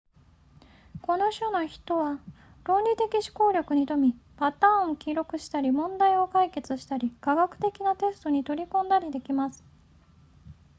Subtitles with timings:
[1.03, 2.19] この種の人は
[2.63, 9.63] 論理的思考力に富みパターンを記憶したり問題を解決したり科学的なテストに取り組んだりできます